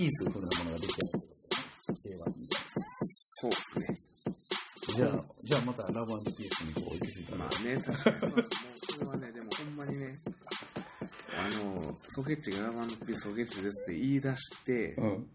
[0.00, 2.16] ピース風なものができてますよ。
[3.04, 3.86] そうですね。
[4.96, 7.38] じゃあ、じゃあまたラブピースにこう行き着いたら。
[7.38, 8.16] まあね、確かに。
[8.20, 8.48] まあもう
[8.88, 10.14] それはね、でもほんまにね、
[11.38, 15.26] あの、ソケッチがラバンドピースソケッチですって言い出してうん。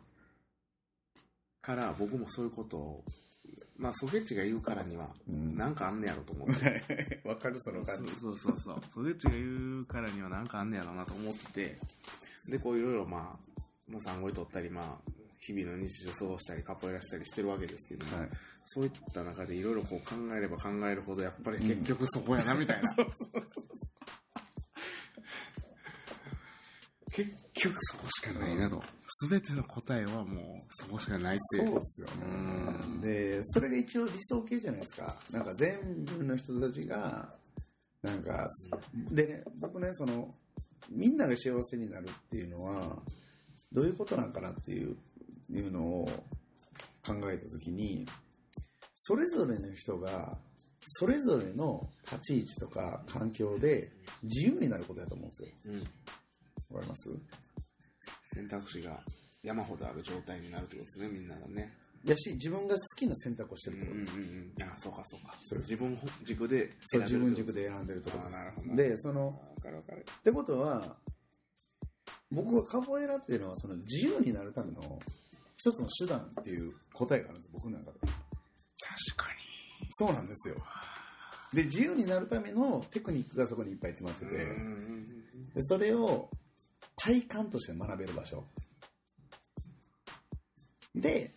[1.61, 3.03] から、僕もそういうことを、
[3.77, 5.55] まあソケッチが言うからには、うん。
[5.55, 7.21] なんかあんねやろと思って。
[7.23, 8.11] わかるその感じ。
[8.15, 9.03] そうそうそうそう。
[9.03, 11.79] ソケッチが言うからにはなんかあんねやろなと思ってて、
[12.47, 13.54] で、こういろいろまあ、
[13.89, 18.29] もう産後に取ったり、まあ、日々の日常過ごしたり、カポエラしたりしてるわけですけども、はい。
[18.65, 22.89] そういった中でいろいろこう考えれば考えるほど、やっぱり結局そこやな、みたいな。
[27.11, 28.83] 結局そこしかないなと。
[29.07, 31.67] すべての答えはもうそこしかないっていう。
[31.67, 32.27] そうですよう
[32.97, 33.07] んね。
[33.07, 35.15] で、それが一応理想形じゃないですか。
[35.31, 37.33] なんか全部の人たちが、
[38.01, 38.49] なんか、
[39.11, 40.29] でね、僕ね、その、
[40.89, 43.01] みんなが幸せになるっていうのは、
[43.75, 44.95] どういうことなんかなっていう
[45.51, 46.09] いうのを
[47.05, 48.07] 考えたときに、
[48.95, 50.37] それぞれの人が、
[50.87, 53.91] それぞれの立ち位置とか環境で
[54.23, 55.49] 自由になることだと思うんですよ。
[55.65, 55.79] うん。
[55.81, 57.09] わかります？
[58.33, 58.99] 選択肢が
[59.43, 61.71] 山ほどある状態になるってことですね、みんながね。
[62.05, 64.15] やし、自分が好きな選択をしてるってことです。
[64.15, 64.69] うんうんうん。
[64.69, 65.35] あ、そうかそうか。
[65.43, 68.35] そう自分軸でそう、自分軸で選んでるってことで
[68.71, 68.75] す。
[68.75, 69.41] で、その。
[69.57, 70.97] ってことは、
[72.31, 74.99] 僕はカポエラっていうのはその自由になるための
[75.57, 77.99] 一つの手段っていう答えがあるんです、僕の中で。
[77.99, 78.13] 確
[79.15, 79.27] か
[79.81, 79.87] に。
[79.91, 80.55] そうなんですよ。
[81.53, 84.45] で、自由になるためのテクニックがそこにいっぱい詰まってて、
[85.55, 86.29] でそれを
[86.97, 88.43] 体感として学べる場所。
[90.93, 91.31] で、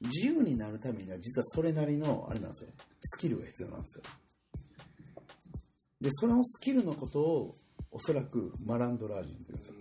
[0.00, 4.04] 自由になるためには実はそれなりの、あれなんですよ、スキルが必要なんですよ。
[6.00, 7.56] で、そのスキルのことを
[7.90, 9.74] おそらくマランドラージンって言うんですよ。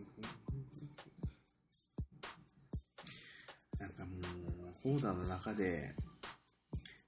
[4.83, 5.93] オーダーの中で、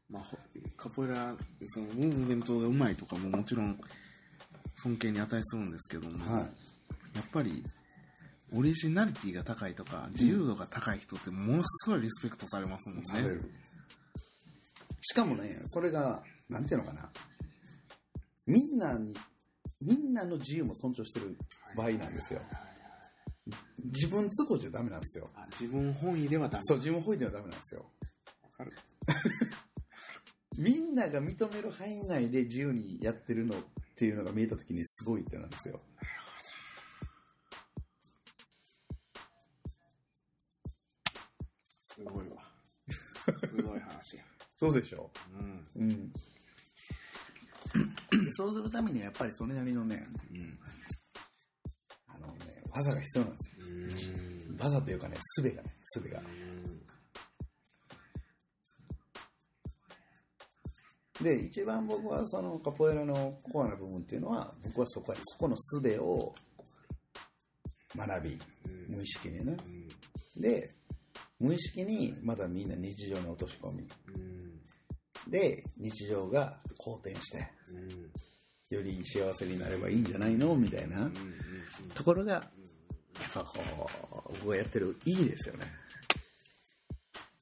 [0.09, 0.38] まあ、ほ
[0.77, 1.35] カポエラ、
[1.67, 3.79] その、ムーブメントがうまいとかももちろん、
[4.75, 6.44] 尊敬に値するんですけども、はい。
[6.44, 6.47] や
[7.22, 7.63] っぱり、
[8.56, 13.03] オリジナリティが高いとか、自由度が高い人ってものすごいリスペクトされますもんね。
[13.06, 13.51] される。
[15.01, 17.09] しかもね、それが、なんていうのかな。
[18.45, 19.13] みんなに、
[19.81, 21.35] みんなの自由も尊重してる
[21.75, 22.41] 場合なんですよ。
[23.83, 25.29] 自分都合じゃダメなんですよ。
[25.35, 26.63] あ自分本位ではダメ。
[26.63, 27.85] そう、自分本位ではダメなんですよ。
[28.43, 28.71] わかる。
[30.57, 33.63] みんなが認める範囲内で自由にやってるのっ
[33.95, 35.81] ていうのが見えたときにすごいってなんですよ。
[41.85, 42.37] すごいわ。
[43.47, 44.23] すごい話や。
[44.57, 45.67] そうでしょうん。
[45.75, 46.13] うん。
[48.35, 50.59] そうするためにはやっぱりそれなりのね、うん。
[52.73, 54.16] あのね、技が必要なんですよ。
[54.50, 54.57] うん。
[54.57, 56.22] 技というかね、術がね、術が。
[61.22, 66.34] で、一番僕はそのカポエラのコアな部分っていうのは、僕はそこは、そこの術を
[67.95, 68.95] 学び、うん。
[68.95, 69.55] 無意識にね。
[70.35, 70.41] うん。
[70.41, 70.75] で、
[71.40, 73.88] 無意識にまだみんな日常に落とし込み。
[74.16, 75.31] うん。
[75.31, 78.75] で、日常が好転して、うん。
[78.75, 81.13] より幸せになればいいんじゃないのみたいなうん。
[81.94, 82.44] ところが、
[84.34, 85.66] 僕がやってるいいですよね。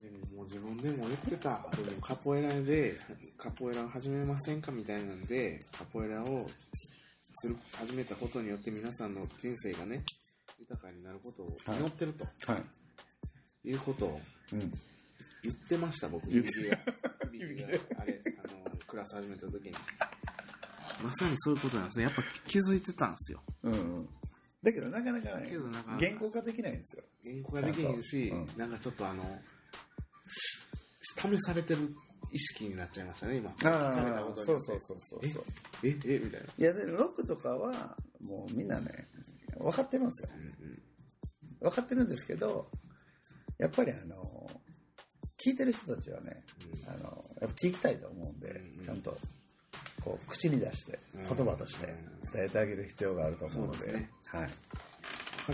[0.01, 1.63] でももう自分でも言ってた。
[1.75, 2.99] でもカポエラで、
[3.37, 6.47] カポエラを始めませんかみたいなんで、カポエラを
[7.35, 10.03] する、始めたことによって皆さんの人生がね、
[10.59, 13.69] 豊かになることを祈ってるとはい。
[13.69, 14.21] いうことを
[14.53, 14.59] うん。
[15.43, 16.29] 言ってました、僕。
[16.29, 16.77] 指が。
[17.31, 17.67] 指が、
[17.99, 19.71] あれ、あの、クラス始めた時に。
[21.03, 22.03] まさにそういうことなんですね。
[22.05, 23.43] やっぱ気づいてたんですよ。
[23.63, 24.09] うんうん。
[24.63, 27.03] だけどなかなかねけどなかなか言語化できないんですよ。
[27.23, 29.23] 言語ができへんし、ちゃんとなんかちょっとあの、
[30.29, 30.67] し
[31.15, 31.95] 試されてる
[32.31, 33.49] 意識になっちゃいましたね、今。
[33.49, 35.43] あ聞かれたことあ、にそうそうそうそうそう。
[35.83, 36.47] え、え、みたいな。
[36.57, 39.07] いや、でロックとかは、もうみんなね、
[39.57, 40.29] 分かってるんですよ。
[40.35, 40.81] うん
[41.61, 42.67] 分かってるんですけど、
[43.59, 44.49] やっぱりあの、
[45.45, 46.43] 聞いてる人たちはね、
[46.73, 49.15] うんあの、やっぱ聞きたいと思うんでうん、ちゃんと、
[50.03, 51.93] こう、口に出して、うん言葉として
[52.33, 54.41] 伝えてあげる必要があると思うのでですね、はい。
[54.41, 54.53] わか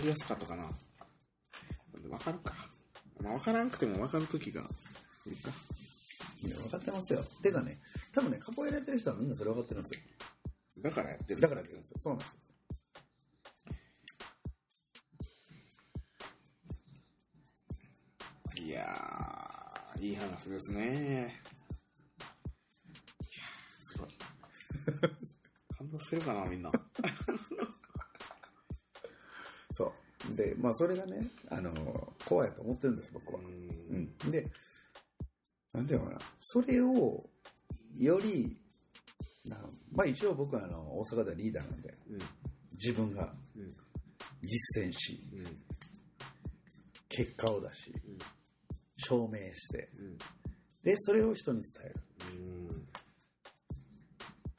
[0.00, 0.64] りやすかったかな。
[0.64, 2.54] わかるか。
[3.22, 4.62] まあ、わからんくてもわかるときが
[5.26, 5.50] いいか。
[6.42, 7.24] いや、分かってますよ。
[7.42, 7.80] てかね、
[8.14, 10.00] 多分ね、カポエラやってる人はみんなそれ分かってるんですよ。
[10.82, 11.40] だからやってる。
[11.40, 11.96] だからやってるんですよ。
[11.98, 12.38] そうなんですよ。
[18.64, 21.40] いやー、いい話ですね。
[25.98, 26.70] 動してるかな、みんな。
[29.72, 29.92] そ
[30.30, 30.36] う。
[30.36, 33.40] で、まあそれがね、あの、怖いと思ってるんです、僕は。
[33.40, 33.46] うん
[33.90, 34.30] うん。
[34.30, 34.50] で、
[35.72, 37.28] なんていうのかな、それを、
[37.96, 38.56] より、
[39.44, 39.58] な
[39.92, 42.18] まあ一応僕はあの、大阪ではリーダーなんで、うん
[42.72, 43.76] 自分がうん
[44.42, 45.46] 実践し、うん
[47.08, 48.18] 結果を出し、うん
[48.98, 50.18] 証明して、うん
[50.82, 51.94] で、それを人に伝える。
[52.30, 52.88] うん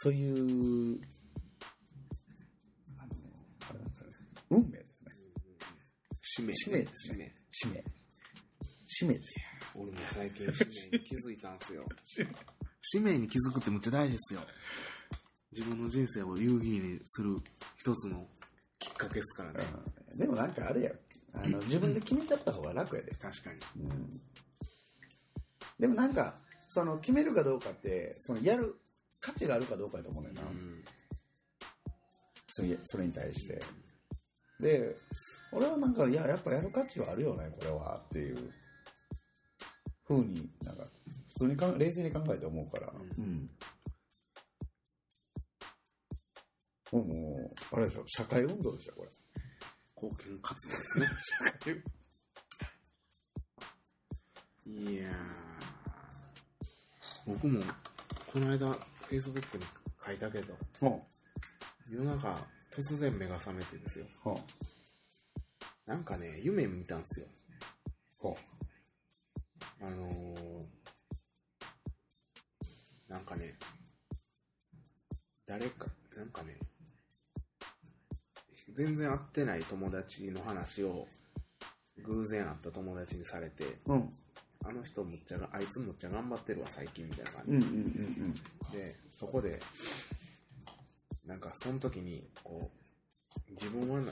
[0.01, 1.01] という、
[6.39, 7.83] 使命使命ですね使命。
[8.87, 9.35] 使命です。
[9.75, 11.83] 俺も最近使命に気づいたんすよ
[12.81, 14.41] 使命に気づくってむっちゃ大事ですよ
[15.51, 17.35] 自分の人生を有意義にする
[17.77, 18.25] 一つの
[18.79, 19.59] きっかけですからね
[20.11, 20.91] うんでもなんかあれや、
[21.33, 23.11] あの、 自分で決めちゃった方が楽やで。
[23.11, 24.21] 確かにうん。
[25.79, 26.35] でもなんか、
[26.67, 28.75] その、決めるかどうかって、その、やる
[29.21, 30.41] 価値があるかどうかやと思うねんな。
[30.41, 30.83] うん
[32.51, 33.61] それそれに対して。
[34.59, 34.95] で、
[35.51, 38.51] 俺はなんか、いや、やっぱやる価値はあるよね、これは、っていう、
[40.03, 40.85] ふうになんか、
[41.29, 43.49] 普通にかん冷静に考えて思うから、うん。
[46.93, 47.01] うん。
[47.01, 49.09] もう、もうあれでしょ、社会運動でしょ、これ。
[50.01, 51.07] 貢献活動ですね。
[54.91, 55.49] いやー。
[57.29, 57.61] 僕も
[58.25, 58.75] この間
[59.09, 59.65] Facebook に
[60.03, 61.05] 書いたけどほ
[61.87, 62.35] 夜中
[62.71, 64.05] 突然目が覚めてですよ。
[64.05, 64.35] う、ほう、
[65.89, 67.25] なんかね夢見たんですよ
[68.19, 68.37] ほ
[69.81, 70.65] あのー、
[73.07, 73.55] なんかね、
[75.47, 75.87] 誰か、
[76.17, 76.57] なんかね、
[78.73, 81.07] 全然会ってない友達の話を、
[82.03, 83.93] 偶然会った友達にされて、う。
[83.93, 84.09] うん。
[84.65, 88.35] あの人むっちゃが、あいつむっちゃ頑張ってるわ、最近みたいな感うんうんうん
[88.71, 89.59] じで、そこで、
[91.25, 92.69] なんかその時に、こ
[93.49, 94.11] う、自分はな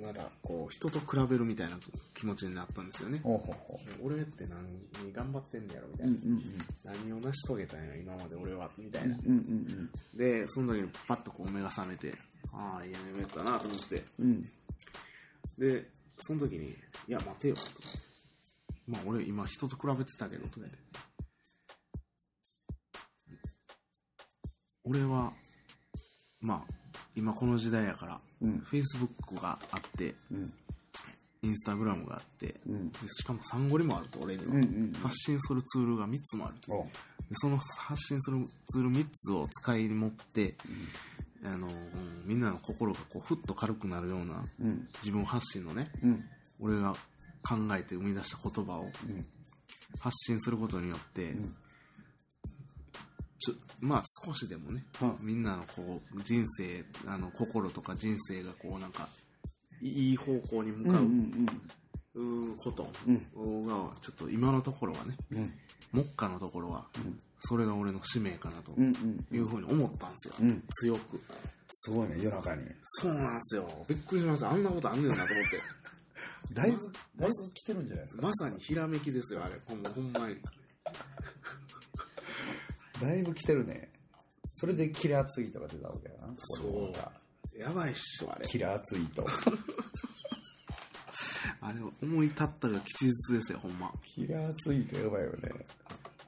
[0.00, 1.78] まだ、こう、人と比べるみたいな
[2.14, 3.20] 気持ちになったんですよね。
[3.22, 4.64] ほうほうほ俺って何
[5.04, 6.06] に頑張ってんねやろみたう。
[6.08, 6.18] ういな。
[6.18, 6.42] んうん
[6.84, 9.06] 何を成し遂げたんや今まで俺はみたうん。
[9.06, 12.14] いな、うんうんでその時にパッとこう目が覚めて
[12.52, 14.26] ああいい夢かなと思ってうん。
[14.30, 14.50] うん。
[15.58, 15.88] で
[16.20, 16.70] その時に
[17.08, 17.62] 「いや待てよ」と
[18.86, 20.66] まあ俺今人と比べてたけどとか
[24.84, 25.32] 俺は
[26.40, 26.81] まあ
[27.14, 28.64] 今この時代やからうん。
[28.70, 30.52] Facebook があってうん。
[31.42, 32.90] Instagram があってうん。
[32.92, 34.92] でしかもサンゴリもあると俺には、うんうん。
[34.92, 36.88] 発信するツールが3つもあるおで
[37.34, 40.54] その発信するツール3つを使い持って、
[41.44, 41.72] あのうん
[42.26, 44.86] みんなの心がこうふっと軽くなるようなうん。
[45.02, 46.24] 自分発信のねうん。
[46.60, 46.92] 俺が
[47.42, 49.26] 考えて生み出した言葉をうん。
[49.98, 51.54] 発信することによって、ん
[53.44, 59.08] ちょまあ少しでもね、うんみんなのこう人生あの心とか人生がこうなんか
[59.80, 61.48] いい方向に向かうん
[62.14, 63.66] うんうことうん。
[63.66, 65.52] がちょっと今のところはねうん。
[65.92, 67.18] 目下のところはうん。
[67.40, 69.26] それが俺の使命かなとうんうん。
[69.32, 70.62] いうふうに思ったんですよ、うん。
[70.80, 71.20] 強く
[71.70, 72.62] すごいね、夜中に。
[73.00, 75.60] そうなんですよびっくりしましたあんなことあんねんなと思って
[76.54, 78.22] だいぶ、だいぶ来てるんじゃないですか。
[78.22, 80.36] まさにひらめきですよあれほんほんまに
[83.02, 83.90] だいぶ来てるね。
[84.54, 86.32] それでキラーツイートが出たわけやな。
[86.36, 86.92] そ
[87.56, 89.26] うやばいっしょあれキラーツイート。
[91.60, 95.50] あれ 思い立ったが吉日ですよほんまキラーツイートやばいよね。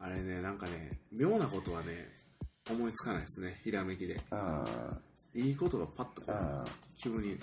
[0.01, 2.09] あれねなんかね妙なことはね
[2.71, 5.01] 思いつかないですねひらめきであ
[5.35, 6.65] いいことがパッとこあ、うああ。
[7.03, 7.39] 急に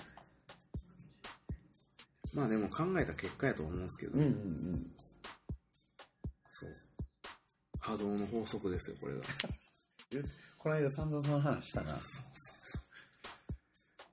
[2.32, 4.30] まあでも考えた結果やと思うんですけど、うんうんう
[4.76, 4.92] ん。
[7.82, 9.20] 波動の法則ですよこれが。
[10.58, 12.00] この間散々その話したな。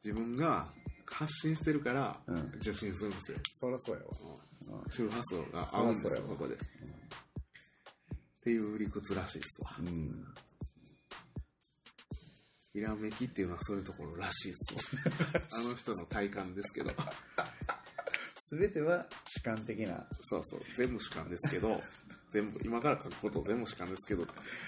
[0.03, 0.73] 自分が
[1.05, 2.37] 発信してるからうん。
[2.55, 4.81] 受信するんですよ、そりゃそうやわ。
[4.83, 4.91] うん。
[4.91, 6.57] 周波数が合うんですそりゃそうここで、っ
[8.41, 9.75] ていう理屈らしいですわ。
[9.79, 10.25] うん。
[12.73, 15.41] ひらめきっていうのはそういうところらしいですわ。
[15.59, 16.91] あの人の体感ですけど。
[18.41, 20.07] すべては主観的な。
[20.21, 20.61] そうそう。
[20.75, 21.79] 全部主観ですけど
[22.29, 24.25] 全部今から書くこと全部主観ですけど。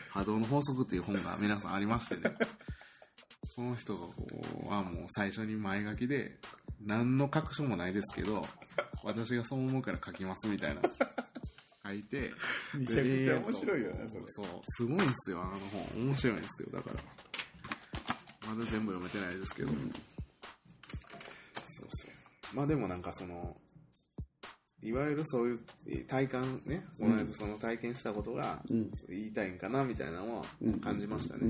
[0.09, 2.35] 波動の法則っていう本が皆さんありましてね。
[3.53, 4.13] その人
[4.65, 6.39] はもう最初に前書きで
[6.79, 8.47] 何の確証もないですけど
[9.03, 10.81] 私がそう思うから書きますみたいな。
[11.83, 12.31] 書いて
[12.77, 14.23] めちゃくちゃ面白いよね、それ。
[14.27, 16.05] そうすごいんですよあの本。
[16.05, 16.69] 面白いんですよ。
[16.71, 17.03] だから。
[18.47, 19.77] まだ全部読めてないですけど、そう
[21.89, 23.55] そうまあでもなんかその
[24.83, 28.91] いわゆるそういうえー体感ねこの間その体験したことがうん。
[29.09, 31.41] 言いたいんかなみたいなのはうん感じましたね。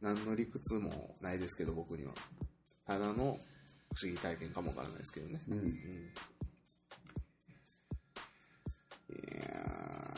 [0.00, 2.12] 何の理屈もないですけど僕には
[2.86, 3.40] ただの思
[4.04, 5.40] 議体験かもわからないですけどね。
[5.48, 5.58] うん。
[5.58, 5.66] うん。
[5.66, 5.70] い
[9.40, 10.14] や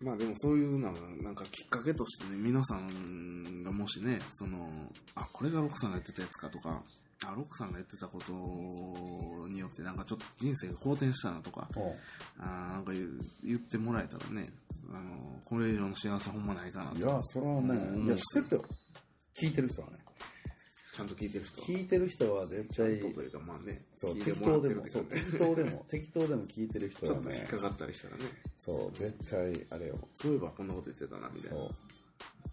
[0.00, 4.68] ーまあでもそういうのがなんかきっかけとしてね、皆さんがもしね、その、
[5.16, 6.82] あ、これがロックさんがやってたやつかとか、
[7.26, 11.68] あ、ロックさんが言ってたことによってなんかちょっと人生が好転したなとか、
[12.38, 12.92] あーなんか
[13.44, 14.48] 言ってもらえたらね、
[14.92, 18.64] あの、これ以上の幸せほんまないかなといや、それはね、うんいや、知ってるよ。
[19.40, 19.98] 聞いてる人はね。
[20.94, 21.66] ちゃんと聞いてる人は。
[21.66, 28.24] 聞いてる人は絶対と、というかまあね、そう、適当でもそう、適当でも、適当でも聞いてる人ちょはねっと引っか、かったりしたらね、
[28.56, 29.98] そう、絶対、あれよ。
[30.14, 31.56] そういえばこんなこと言ってたな、みたいな。
[31.56, 31.70] そう。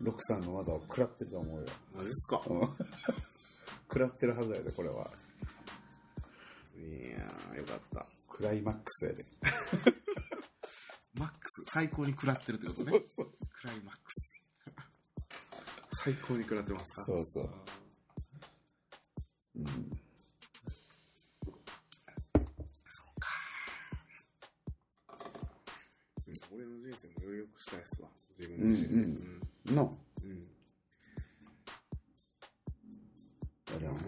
[0.01, 1.65] ロックさんの技を食らってると思うよ。
[1.95, 2.41] マジっすか？
[2.49, 2.59] うん
[3.95, 5.09] 食らってるはずやで、これは。
[6.75, 8.05] いやー、よかった。
[8.27, 9.25] クライマックスやで。
[11.13, 12.91] マックス、最高に食らってるってことね。
[13.15, 14.33] そうクライマックス。
[16.03, 17.05] 最高に食らってますか？
[17.05, 17.49] そうそう。
[19.55, 19.65] うん。
[19.65, 19.91] うん
[26.53, 28.09] 俺の人生もより良くしたいっすわ。
[28.37, 28.95] 自分うん自身で。
[29.71, 29.75] うん。
[29.75, 29.91] の、うん。
[29.91, 29.95] い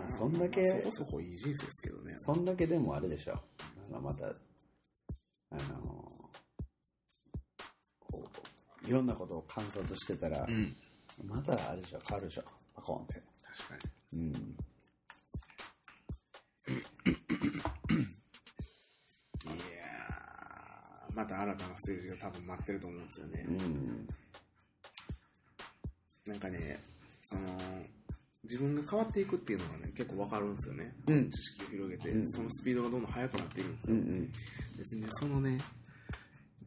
[0.09, 2.13] そんだけ、まあそこそこいい人生ですけどね。
[2.17, 3.33] そんだけでもあれでしょ。
[3.89, 4.31] あの、また、あ
[5.55, 6.31] の、
[7.99, 8.29] こ
[8.83, 10.75] う、いろんなことを観察してたら、うん。
[11.23, 12.43] またあれでしょ、変わるでしょ。
[12.75, 13.21] パコンって。
[13.57, 14.19] 確かに。
[14.19, 14.31] うん。
[19.45, 23.45] いやー、また新たなステージが多分待ってると思うんですよね。
[23.47, 24.07] うん。
[26.27, 26.79] なんかね、
[27.21, 27.41] その、
[28.43, 30.93] 自分が変わっていくっていうのがね、結構わかるんですよね。
[31.07, 33.95] うん知識を広げて、うんそのスピードがどんどん速くなっていくんですよ。
[33.95, 34.31] うんうん。
[34.77, 35.57] 別にね、そのね、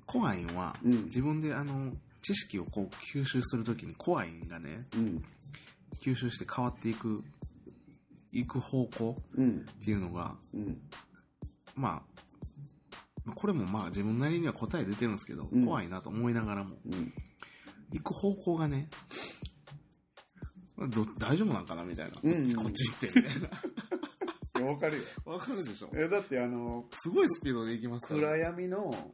[0.07, 5.23] コアインは、うん自分であの、知識をこう吸収するときにコアインがね、うん。
[6.01, 7.23] 吸収して変わっていく、
[8.33, 9.67] いく方向うん。
[9.71, 10.79] っていうのが、うん。
[11.75, 12.03] ま
[13.27, 17.13] あ、これもまあ自分なりには答え出てるんですけど、うん怖いなと思いながらも、うん。
[17.93, 19.40] 行く方向がね、ど
[21.19, 21.85] 大丈夫なんかな？
[21.85, 22.19] みたいな。
[22.23, 23.51] うんこっち行って、みたいな。
[24.67, 25.03] わかるよ。
[25.25, 28.21] わかるでしょえ、だってあの、すごいスピードで行きますから。
[28.21, 29.13] 暗闇の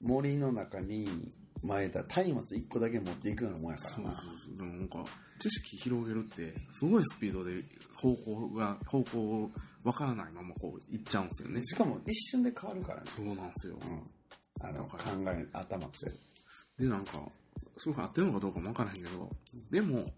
[0.00, 1.32] 森の中に、
[1.62, 3.96] 前だ松明一個だけ持っていくようなもんやからな。
[3.96, 4.56] そうそうそう。
[4.56, 5.04] でもなんか、
[5.38, 7.64] 知識広げるって、すごいスピードで
[7.96, 9.50] 方向が、方向を
[9.82, 11.62] わからないままこう行っちゃうんですよね。
[11.64, 13.10] しかも一瞬で変わるからね。
[13.16, 13.78] そうなんですよ。
[13.80, 14.66] うん。
[14.66, 14.98] あの、考
[15.28, 16.12] え、頭として。
[16.78, 17.26] で、なんか、
[17.78, 19.30] すごく合ってるのかどうかもわからへんけど、
[19.70, 20.12] でも、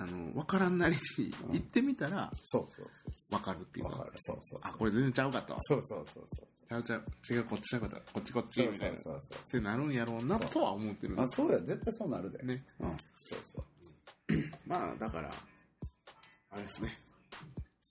[0.00, 2.86] あの、わからんなりにうん行ってみたら、そうそう
[3.28, 4.12] そわかるっていうわかる。
[4.16, 5.58] そうそうあ、これ全然ちゃうかったわ。
[5.60, 6.46] そうそうそうそう。
[6.68, 7.04] ちゃうちゃう。
[7.30, 7.96] 違う、こっちちゃうかった。
[8.12, 8.96] こっちこっち、そうみたいな。
[8.96, 12.38] っそうそうてなるんやろうなそうとは思ってるんあ、そうや、絶対そうなるで。
[12.44, 12.64] ね。
[12.80, 12.90] うん。
[12.90, 14.34] そうそう。
[14.66, 15.30] まあ、だから、
[16.50, 16.98] あれですね。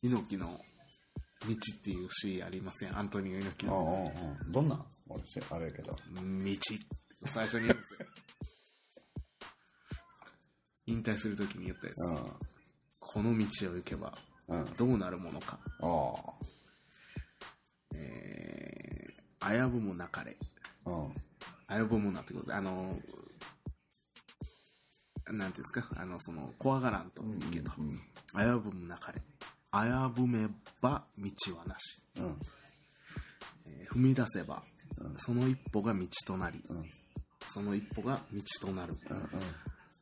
[0.02, 2.98] 猪木の道っていう詩ありません？
[2.98, 4.52] アントニオ猪木うんのうんうん。
[4.52, 4.76] どんな？
[4.76, 5.92] ん俺し、あれやけど。
[5.94, 6.00] 道。
[7.26, 8.08] 最初に言うんですよ。
[10.90, 11.98] 引退するときに言ったやつ。
[12.00, 12.32] うん。
[13.00, 14.18] この道を行けば
[14.48, 14.66] うん。
[14.78, 15.60] どうなるものか。
[15.82, 16.14] あ
[17.96, 20.36] えー、危ぶむなかれ。
[20.86, 20.90] あ。
[20.90, 21.14] うん。
[21.84, 22.98] 危ぶむなってことで、あの、
[25.32, 28.00] なんていうんですか、あの、その、怖がらんといいけど、うん。
[28.36, 29.22] 危ぶむなかれ。
[29.72, 30.48] 危ぶめ
[30.82, 32.02] ば道はなし。
[32.18, 32.40] うん。
[33.66, 34.62] えー踏み出せば、
[35.00, 36.84] うんその一歩が道となり、うん。
[37.54, 38.96] その一歩が道となる。
[39.10, 39.30] うん。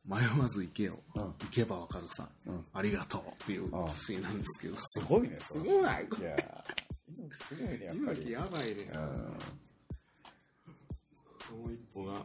[0.08, 0.98] 迷わず行けよ。
[1.14, 1.22] うん。
[1.22, 2.26] 行けばわかるさ。
[2.46, 2.64] うん。
[2.72, 4.76] ありがとうっていうシーンなんですけど。
[4.80, 5.70] すごいね、それ。
[5.70, 6.04] ごない？
[6.04, 8.30] いやーすごいね、やっぱり。
[8.32, 8.90] やばいね。
[8.94, 9.38] うん。
[11.46, 12.22] その一歩が道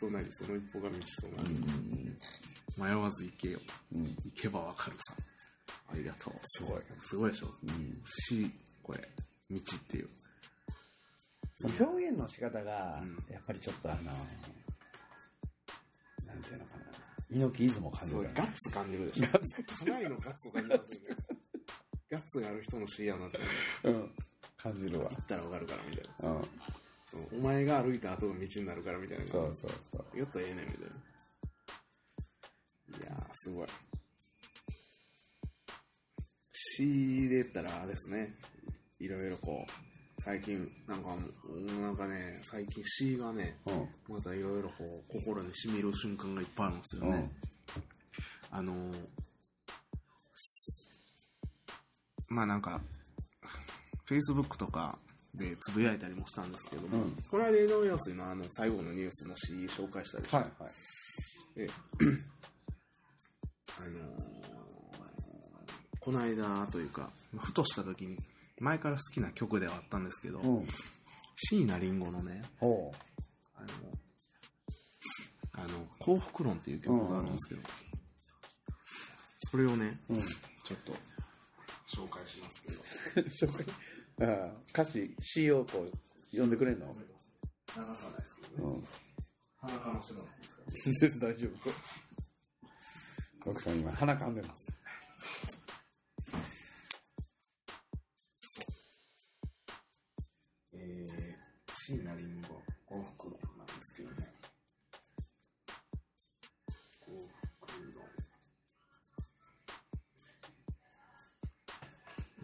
[0.00, 1.54] となり、その一歩が道となうり。
[1.54, 2.18] ん。
[2.76, 3.60] 迷わず行けよ。
[3.94, 4.04] うん。
[4.04, 5.14] 行けばわかるさ。
[5.90, 6.34] ありがとう。
[6.44, 6.82] すごい。
[7.00, 7.54] すごいでしょ？
[7.62, 8.02] うん。
[8.04, 8.50] し、
[8.82, 9.08] これ、
[9.50, 10.08] 道っていう。
[11.54, 14.12] その表現の仕方がうん、やっぱりちょっとあの、
[16.36, 16.84] なんていうのかな。
[17.30, 18.34] 猪木イズムを感じるよね。
[18.36, 19.26] ガッツ感じるでしょ。
[19.26, 19.38] か
[19.90, 21.16] なりのガッツを感じますよね。
[22.10, 23.38] ガッツがある人の詩やなって
[23.84, 24.00] 思う。
[24.00, 24.14] うん。
[24.56, 25.22] 感じるわ行。
[25.22, 26.30] ったらわかるからみたいな。
[26.30, 26.42] うん。
[27.06, 29.26] そうお前が歩いた後が道になるからみたいな。
[29.26, 30.18] そうそうそう。
[30.18, 30.80] やったらええねんみたい
[33.00, 33.08] な。
[33.08, 33.68] いやー、すごい。
[36.52, 38.34] 詩で言ったらあれですね。
[38.98, 39.85] いろいろこう、
[40.26, 41.10] 最近、なんか、
[41.80, 44.14] なんかね、最近詩がね、うん。
[44.16, 47.30] またいろいろこう、心に染みる瞬間がいっぱいあるんですよね。
[48.50, 48.96] あのー、
[52.26, 52.80] まあなんか、
[54.08, 54.98] Facebook とか
[55.32, 60.38] でつぶやいたりもしたんですけども、うんこの間井上陽水のあの最後のニュースの詩紹介したでしょ。
[60.38, 60.72] はいはい。
[61.54, 61.68] え
[66.00, 68.16] この間というか、ふとした時に、
[68.58, 70.66] 前から好きな曲ではあったんですけど、うん。
[71.36, 72.92] 椎名林檎のね、ほ
[73.54, 73.68] あの、
[75.52, 77.62] あの、幸福論っていう曲があるんですけど、
[79.50, 80.14] それをね、う。
[80.14, 80.22] うん。
[80.22, 80.92] ちょっと
[81.94, 82.82] 紹介しますけど、
[83.46, 83.52] 紹
[84.18, 84.26] 介。
[84.28, 85.90] ああ、歌詞、詩をこう、
[86.30, 86.86] 読んでくれんの？
[86.96, 87.02] 流
[87.74, 88.84] さないですけどね、うん。
[89.58, 91.26] 鼻かもらっていいですか？
[91.28, 91.48] 大丈
[93.44, 93.50] 夫。
[93.50, 94.72] 奥さん今、鼻かんでます。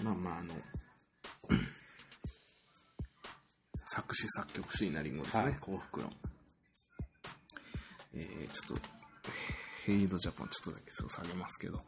[0.03, 0.55] まあまあ、あの、
[3.87, 6.17] 作詞作曲椎名林檎ですね、はい幸福論。
[8.15, 8.89] えー、ちょっと、
[9.85, 11.85] ヘイドジャパンちょっとだけちょっと下げますけど。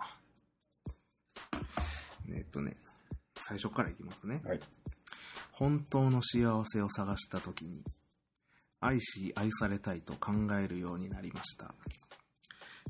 [2.31, 2.77] えっとね、
[3.37, 4.41] 最初からいきますね。
[4.45, 4.61] はい。
[5.57, 7.85] 本当の幸せを探した時に
[8.81, 11.75] 愛し愛されたいと考えるようになりました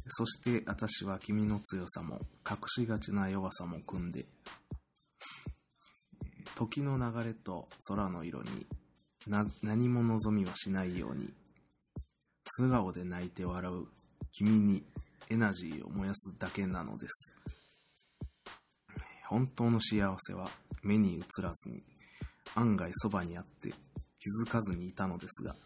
[0.08, 4.63] そして私は君の強さも隠しがちな弱さも組んでえー
[6.54, 8.66] 時の流れと空の色に
[9.26, 11.30] な何も望みはしないように
[12.44, 13.86] 素顔で泣いて笑う
[14.32, 14.84] 君に
[15.30, 17.36] エナジーを燃やすだけなのです。
[19.28, 20.48] 本当の幸せは
[20.82, 21.82] 目に映らずに
[22.54, 23.74] 案外そばにあって気
[24.46, 25.56] づかずにいたのですが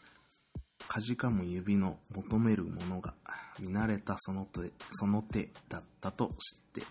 [0.87, 3.15] かじかむ指の求めるものが
[3.59, 6.83] 見慣れたその手その手だったと知って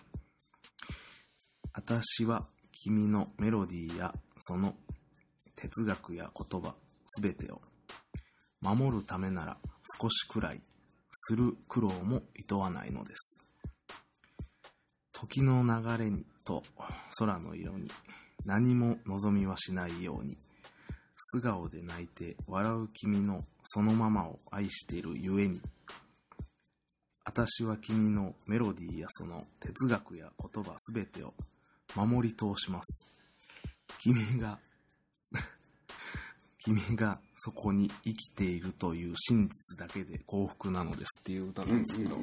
[1.73, 2.45] 私は
[2.83, 4.75] 君のメロディーやその
[5.55, 7.61] 哲学や言葉すべてを
[8.61, 9.57] 守るためなら
[9.99, 10.61] 少しくらい
[11.11, 13.43] する苦労も厭わないのです。
[15.13, 16.63] 時の流れにと
[17.17, 17.89] 空の色に
[18.45, 20.37] 何も望みはしないように
[21.17, 25.59] 素顔で泣いて笑う君のそのままを愛しているゆえに
[27.25, 31.33] 私は君のメロディーやその哲学や言葉すべてを
[31.95, 33.09] 守り通します
[33.99, 34.59] 君が
[36.63, 42.17] 君がそこに生きているという真実だけで幸福なのですっていう歌なんですけど、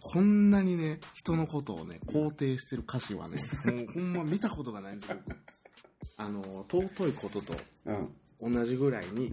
[0.00, 5.18] こんなにね、人のことをね、肯定してる歌詞はね、 もうほんま見たことがないんですよ。
[6.16, 7.92] あの、尊いこととう
[8.48, 8.52] ん。
[8.54, 9.32] 同じぐらいに。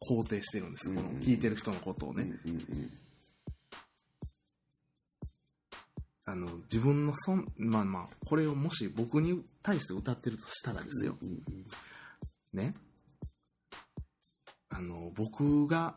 [0.00, 0.88] 肯定してるんです。
[0.88, 2.40] うんこの聞いてる人のことをね。
[6.26, 11.16] あの、自分のそん、まあまあ、これをもし僕に対して歌ってるとしたらですよ。
[11.20, 11.64] うんうん
[12.52, 12.74] ね。
[14.68, 15.96] あの、僕が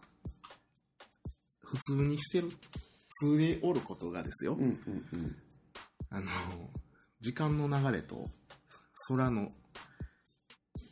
[1.61, 2.57] 普通にしてる、普
[3.27, 4.53] 通におることがですよ。
[4.53, 4.71] うんうん
[5.13, 5.35] うん
[6.09, 6.27] あの、
[7.21, 8.29] 時間の流れと
[9.07, 9.51] 空の、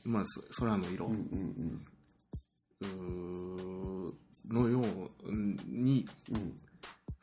[0.03, 1.81] まあ、そ空の色、うんうん
[2.81, 4.13] うー
[4.51, 6.57] のように、うん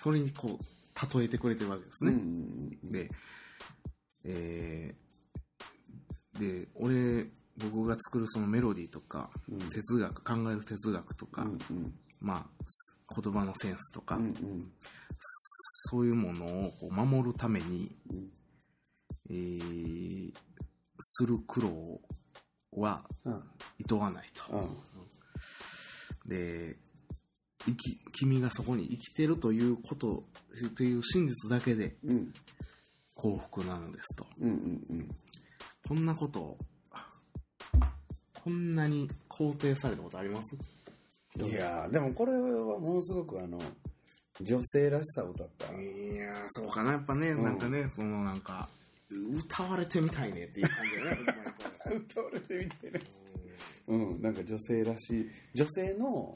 [0.01, 0.65] それにこう、
[1.15, 2.17] 例えてくれてるわけですうんうね。
[2.89, 2.93] ん。
[2.93, 3.11] で、
[4.25, 5.09] えー
[6.41, 9.59] で、俺、僕が作るそのメロディーとか、うん。
[9.71, 11.95] 哲学、考える哲学とか、うんうん。
[12.21, 14.73] まあ、言葉のセンスとか、うんうん。
[15.91, 18.31] そういうものをこう守るために、うん。
[19.31, 20.35] えー
[21.01, 22.01] する苦労
[22.73, 23.43] はうん。
[23.79, 24.43] 厭わないと。
[24.57, 26.29] うん。
[26.29, 26.77] で、
[27.65, 30.25] 生き、君がそこに生きてるということ、
[30.77, 32.33] という真実だけでうん。
[33.15, 34.27] 幸福なのですと。
[34.41, 34.53] うんう
[34.95, 35.09] ん
[35.89, 36.59] こんなことを、
[38.45, 40.57] こんなに肯定されたことあります？
[41.43, 43.59] いやーでもこれはものすごくあの
[44.41, 45.67] 女性らしさを歌った。
[45.73, 47.45] いやー、そうかな、やっぱね、うん。
[47.45, 48.69] なんかね、そのなんか、
[49.11, 53.01] 歌われてみたいねっていう感じだね、 歌われてみたいな
[53.89, 56.35] うんなんか女性らしい女性の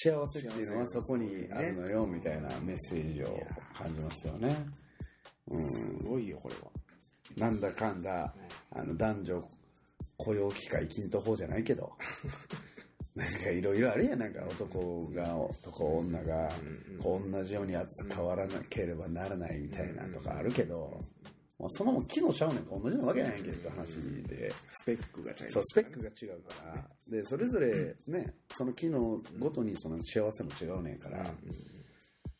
[0.00, 3.40] 幸せっていうのはそこにあるのよみたいなメッセージを
[3.76, 4.56] 感じますよね。
[5.48, 5.70] うん。
[5.70, 6.70] すごいよ、これは。
[7.36, 8.32] なんだかんだ
[8.70, 9.48] あの男女
[10.16, 11.92] 雇用機会均等法じゃないけど。
[13.16, 14.20] なんかいろいろあるやん。
[14.20, 16.48] なんか男が男女が
[17.02, 20.96] こう同じように扱わなければならないみたいなとかあるけど、
[21.58, 23.96] まあ、そのもん機能ちゃうねんと同じなわけないやんけって話
[24.28, 24.52] で。
[24.80, 26.88] スペックが違いそうスペックが違うから。
[27.08, 31.24] でそれぞれねその機能ごとにその幸せも違うねんから、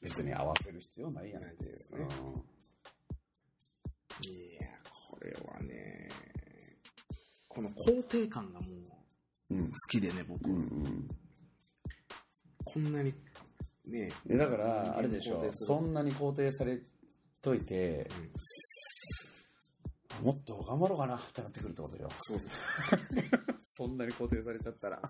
[0.01, 1.99] 別に合わせる必要ないやんっていう、ですね
[4.23, 4.69] いや、
[5.11, 6.09] これはね、
[7.49, 8.67] この肯定感がも
[9.51, 10.49] ううん好きでね、僕。
[10.49, 10.57] うん。
[10.57, 11.09] うん
[12.71, 13.15] こんなに、
[13.87, 15.67] ね、でだからあれでしょ肯定する。
[15.67, 16.79] そんなに肯定され
[17.41, 18.07] といて、
[20.23, 22.09] もっと頑張ろうかなってなってくるってことよ。
[22.23, 22.75] そうです。
[23.77, 25.01] そんなに固定されちゃったら。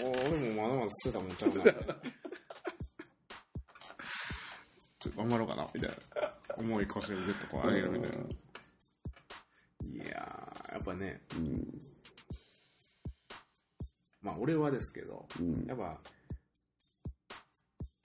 [0.00, 1.62] 俺もまだまだ捨てたもんちゃうな。
[4.98, 5.96] ちょっと頑張ろうかな、みたいな。
[6.58, 8.16] 重い腰をずっとこう上げるみたいな。
[9.84, 11.64] いやー、やっぱね、うん。
[14.20, 15.64] まあ俺はですけど、うん。
[15.66, 16.00] やっぱ、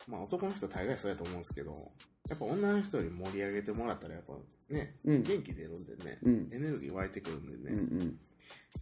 [0.08, 1.92] まあ男の人大概そうやと思うんですけど、
[2.34, 4.34] やっぱ女の人より盛り上げてもらったらやっぱ
[4.74, 6.50] ね、うん元気出るんでね、うん。
[6.52, 8.02] エネルギー湧いてくるんでね、うん。
[8.02, 8.20] うん。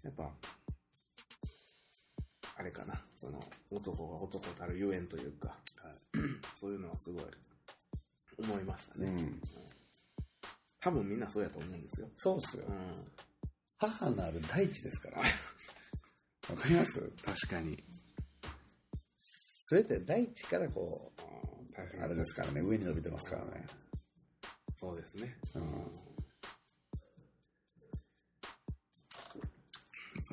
[0.03, 0.31] やっぱ、
[2.57, 5.57] あれかな、その、男が男たるゆえんというか、
[6.55, 7.23] そういうのはすごい
[8.37, 9.07] 思いましたね。
[9.07, 9.41] うん。
[10.79, 12.07] 多分みんなそうやと思うんですよ。
[12.15, 12.71] そうっすよう。
[12.71, 12.75] ん。
[13.79, 15.17] 母なる大地ですから。
[15.19, 15.25] わ
[16.55, 17.01] かります？
[17.25, 17.83] 確かに。
[19.57, 21.40] すべて大地からこう。
[22.01, 23.65] あれですからね、上に伸びてますからね。
[24.77, 25.35] そうですね。
[25.55, 25.65] うん。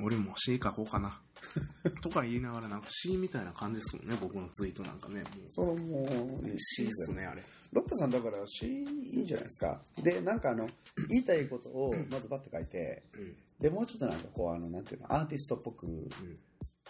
[0.05, 1.21] 俺も詩書こうかな。
[2.01, 5.23] とか言いながらなんか詩みたいな感じですもんね、僕のツイートなんかね。
[5.49, 7.43] それもう、詩っすね、あれ。
[7.71, 9.81] ロップさんだから詩いいじゃないですか。
[10.01, 10.67] で、なんかあの、
[11.09, 13.35] 言いたいことをまずバッて書いて、うん。
[13.59, 16.09] で、もうちょっとなんかこう、あの、なんていうの、アーティストっぽく、うん。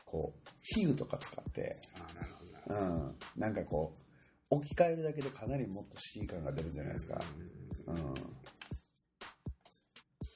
[0.05, 2.49] こう、比喩とか使って、あなるほど。
[2.75, 4.08] うん、なんかこう、
[4.49, 7.21] 置き換えるだけでかなりもっと詩感が出るんじゃないですか。
[7.87, 8.13] ううんん。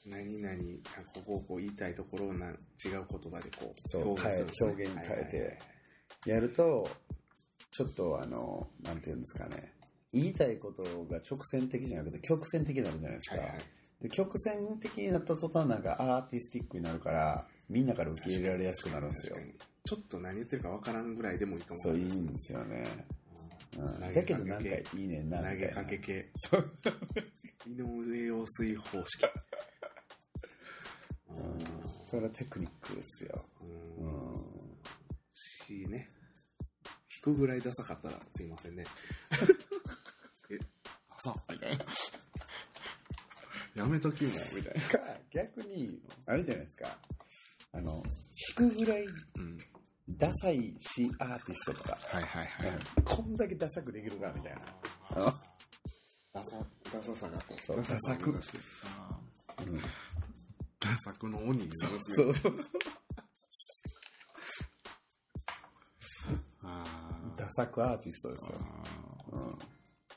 [0.06, 0.54] 何々、
[0.97, 5.58] あここをこう言いたいところをな違う言葉でこうそうするんですね表現に変え
[6.26, 6.88] てやると、
[7.71, 9.73] ちょっとあの、なんていうんですかね、
[10.12, 13.38] 言いたいことが直線的じゃなくて曲線的になるじゃないですか。
[13.38, 13.58] はいはい
[14.04, 19.38] で曲線的になった途端なんかアーティスティックになるから、みんなから受け入れられやすくなるんですよ
[19.86, 22.84] ちょっと何言ってるかわからんぐらいでもいいかもそう、いいんですよね。
[23.77, 25.67] うん、だけどなんかいいねんな、投げ。
[25.69, 26.71] かけ系そう。
[27.65, 29.25] 井上陽水方式
[31.29, 31.59] うん
[32.05, 33.45] それはテクニックですよ。
[33.62, 34.09] ううん
[34.41, 34.77] ん。
[35.33, 36.07] しね
[37.17, 38.83] 引くぐらいダサかったらすいませんね
[40.51, 40.57] え
[41.09, 41.86] 朝みたいな
[43.75, 44.99] やめときもみたいなか、
[45.31, 46.95] 逆に、あれじゃないですか。
[47.71, 48.03] あの、
[48.55, 49.57] 弾くぐらいうん
[50.09, 52.69] ダサいしアーティストとか、はいはいはい。
[52.97, 54.61] うんこんだけダサくできるかみたいな。
[55.11, 55.33] あ。
[56.33, 57.37] ダサダサさが。
[57.39, 57.77] こそう。
[57.77, 58.33] ダサく。
[58.33, 58.41] ダ
[60.97, 61.29] サく。
[61.29, 62.69] の鬼になるそうそうそう。
[67.37, 68.57] ダサくアーティストですよ。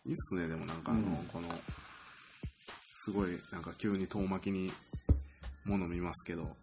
[0.05, 1.17] いいっすね、でもなんかあの、うん。
[1.27, 1.49] この、
[3.05, 4.73] すごいなんか急に遠巻きに
[5.65, 6.57] もの見ますけど、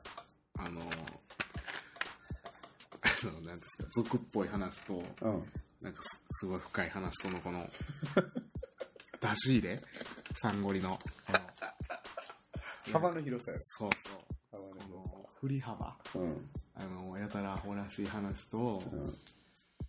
[3.29, 5.43] あの、なんですか、俗っぽい話と、うん。
[5.81, 7.69] なんかすすごい深い話とのこの、
[9.21, 9.81] 出し入れ？
[10.41, 11.39] サンゴリの、この
[12.91, 13.57] 幅の広さよ。
[13.59, 14.19] そうそう。
[14.51, 16.19] 幅のこ広の振り幅さ。
[16.19, 16.49] うん。
[16.75, 19.17] あの、やたらアホらしい話と、うん。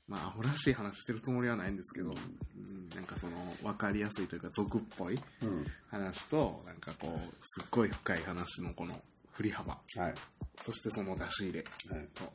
[0.06, 5.64] まあ、アホらしい話してるつもりはないんですけど、うん、なんかその、わかりやすいというか、俗っぽいうん。
[5.88, 9.00] 話と、なんかこう、すっごい深い話のこの
[9.32, 10.14] 振り幅、はい。
[10.60, 12.06] そしてその出し入れはい。
[12.14, 12.32] と、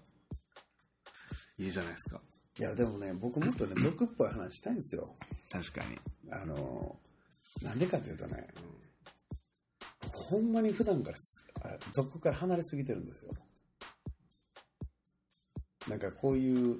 [1.59, 2.21] いいじゃないですか。
[2.57, 5.13] いや、でもね、僕もっとね、 俗っぽい話したいんですよ。
[5.51, 5.97] 確かに。
[6.31, 6.97] あの、
[7.61, 8.47] なんでかっていうとね、
[10.01, 13.31] 僕ほんまに普段からす、あ俗から離れすぎてるんですよ。
[15.89, 16.79] なんかこういう、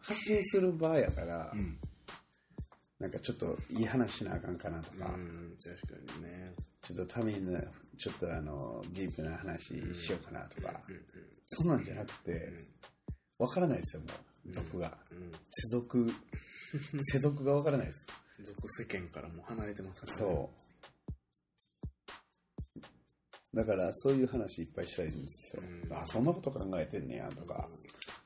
[0.00, 1.78] 発信する場合やから、うん。
[2.98, 6.54] なんかちょっといい話しなあかんかなとか、うん、確かにね。
[6.82, 7.60] ちょっとためにな
[7.98, 11.00] ちょっとあの、ディープな話しようかなとか、うん、
[11.46, 12.52] そんなんじゃなくて、
[13.38, 14.08] わからないですよ、も
[14.46, 14.96] う、俗が。
[15.10, 15.18] うん。
[15.18, 15.32] うん。
[15.50, 16.06] 世俗、
[17.12, 18.06] 世俗がわからないです。
[18.42, 20.18] 俗世間からもう離れてますからね。
[20.18, 20.66] そう。
[23.56, 25.62] だから、そういう話いっぱいしたいんですよ。
[25.62, 27.68] うんあ、そんなこと考えてんねや、とか。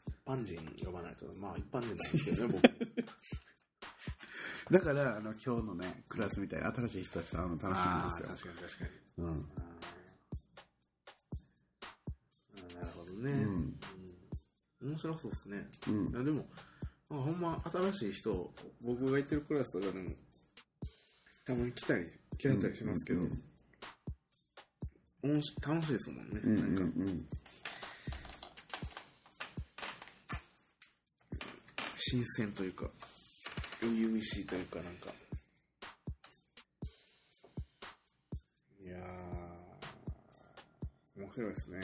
[0.09, 2.61] 一般人呼ばないと、まあ一般人なんですけどね、
[4.69, 4.75] 僕。
[4.75, 8.29] だから、あの、今日のね、クラスみたいな新しい人たちと会うの楽しみですよ。
[8.29, 8.91] 確かに確かに。
[9.19, 9.29] うん。
[9.31, 13.31] あーなるほどね。
[13.33, 13.81] うん。
[14.83, 15.69] うん面白そうですね。
[15.89, 16.13] うんい。
[16.15, 16.47] やでも、
[17.11, 17.63] まあ、ほんま
[17.93, 20.11] 新しい人、僕が行ってるクラスとかでも、
[21.45, 22.07] たまに来たり、
[22.39, 23.43] 来られたりしますけど、うん
[25.23, 26.41] おもし楽しいですもんね。
[26.43, 27.29] うんうんなんか、うん。
[31.99, 32.89] 新鮮というか、
[33.81, 35.13] 初々しいというか、なんか。
[38.83, 41.81] いやー、面白いですね。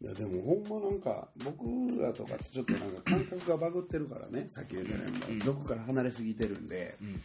[0.00, 5.40] いや、でもほんまなんか、僕らとかってちょっとなんか感覚がバグってるからね、さっき言ったように、うん。
[5.40, 7.20] 俗から離れすぎてるんで、うん。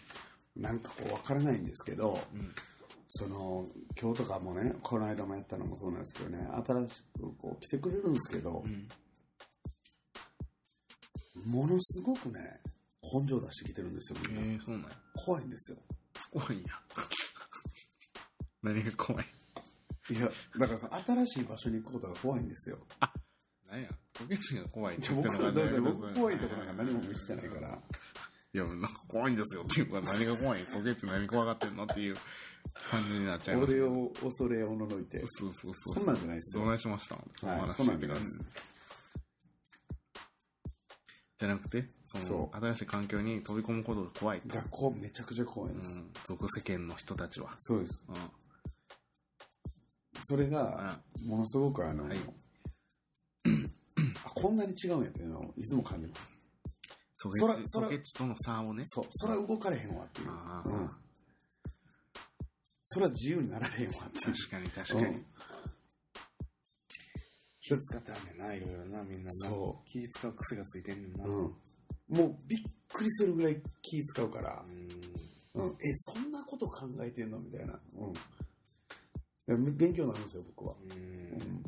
[0.62, 2.54] なんかこう分からないんですけど、うん。
[3.16, 3.68] その
[4.02, 8.88] 今日とかもねこの間もやったのもそうなんですけどね新しくこう来てくれるんですけどう、ん。
[11.46, 12.60] ものすごくね
[13.04, 14.90] 根性出してきてるんですよみんな、えー、そうなんや。
[15.14, 15.78] 怖いんですよ。
[16.32, 16.66] 怖いんや。
[18.64, 19.26] 何が怖い？
[20.10, 22.78] いやだからさ新しい場所に行くことが怖いんですよ。
[23.70, 23.90] 何や。
[24.14, 27.80] ポケチンが怖いって言ってんの僕怖いとこなんか何も見せてないから。
[28.56, 30.64] いや、なんか怖いんですよっていうか、何が怖い？
[30.66, 32.16] ポケチン何怖がってんのっていう
[32.92, 33.74] 感じになっちゃいます。
[33.74, 35.24] 俺を恐れおののいて。
[35.26, 36.04] そうそうそう。
[36.04, 36.64] そんなんじゃないですよ。
[36.64, 38.26] どうなしましたい話そんなんじゃない聞いてください
[41.40, 44.56] じゃなくて、そのそ新しい環境に飛び込むことが怖いと。
[44.56, 47.50] 学校めちゃくちゃ怖いんです、うん、俗世間の人たちは。
[47.58, 48.06] そうです。
[48.08, 48.16] うん。
[50.24, 52.18] それがものすごくあの、はい
[54.26, 56.30] あこんなに違うんやっていうのをいつも感じます
[57.18, 58.84] ソケチ、そらそらソケチとの差をね。
[58.86, 60.92] そうそれは動かれへんわっていう、うん、
[62.84, 65.06] それは自由になられへんわっていう確かに確かに。
[65.08, 65.26] うん
[67.66, 69.32] 気使ってあんねんな、いろいろな、みんなな。
[69.32, 71.24] そう気使う癖がついてんねんな。
[71.24, 71.48] うん、も
[72.10, 72.60] うびっ
[72.92, 74.66] くりするぐらい気使うから
[75.56, 75.64] う、ん。
[75.64, 78.14] うん、えそんなこと考えてんのみたいな、うん、
[79.48, 80.86] 勉強になるんですよ僕は、う。
[80.86, 81.64] うんん、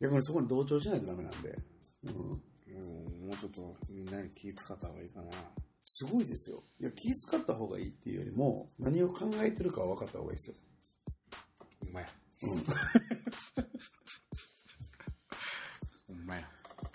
[0.00, 1.58] 逆にそこに同調しないとダメなんで、
[2.04, 5.30] うん、もうちょっとみんなに気使った方がいいかな。
[5.92, 10.54] すごいですよいや気使った方がいいっていうよりも何を考えてるかは分かった方がいいですよ、
[11.84, 12.06] ほんまや。
[12.42, 12.64] うん。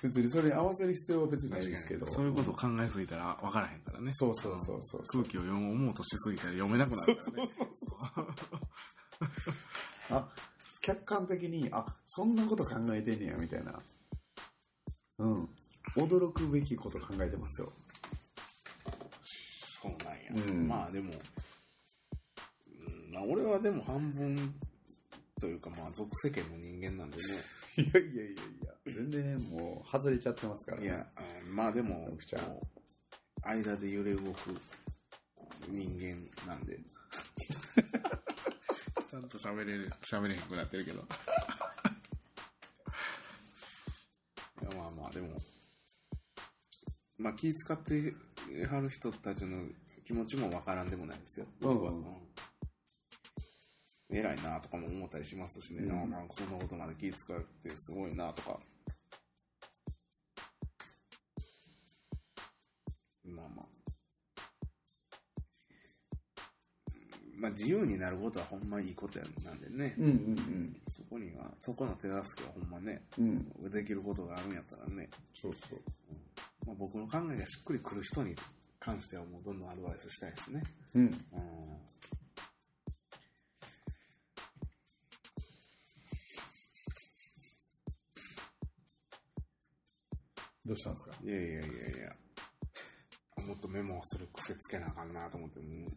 [0.02, 2.06] 別にそれに合わせる必要は別にないですけど。
[2.06, 4.12] そういうことを考えすぎたら分からへんからね。
[4.14, 7.50] そうそうそうそう空気を読もうとしすぎたら読めなくなるからね。
[10.12, 10.30] あ
[10.82, 13.82] 客観的にあそんなこと考えてんねやみたいな。
[15.20, 15.50] うん。
[15.96, 17.72] 驚くべきこと考えてますよ。
[19.82, 20.46] そうなんや。
[20.48, 20.68] うん。
[20.68, 21.14] まあでも、
[22.88, 24.54] うんまあ、俺はでも半分
[25.40, 27.24] というかまあ俗世間の人間なんでね。
[27.78, 28.36] いやいやいやい
[28.66, 31.06] や全然もう外れちゃってますからいや、
[31.46, 32.62] うんまあでも奥ちゃん、こ
[33.44, 34.60] う間で揺れ動く
[35.68, 36.80] 人間なんで。
[39.10, 41.06] ちゃんと喋れる、喋れへんくなってるけど。
[44.62, 45.42] いやまあまあでも、
[47.18, 48.14] まあ気使って
[48.70, 49.68] はる人たちの
[50.06, 51.48] 気持ちもわからんでもないですよ。
[51.62, 52.06] うんうん
[54.10, 58.60] 偉いなとかも思ったりしますしね、うんなんかそんなことまで気使ってすごいなとか。
[63.26, 63.66] まあまあ。
[67.36, 69.94] うんまあ自由になることはほんまいいことやなんでね。
[69.98, 75.80] うんうんそこには、そこの手助けはほんまね、うんうんできることがあるんやったらね、そうそう
[76.66, 78.36] まあ、僕の考えがしっくりくる人に
[78.80, 80.64] 関してはもうどんどんアドバイスしたいですね。
[80.96, 81.12] うんうん。
[90.66, 91.12] どうしたんですか？
[91.24, 91.64] いやいやいやい
[92.02, 92.16] や。
[93.44, 95.92] もっとメモをする癖つけなあかんなと思って、もう。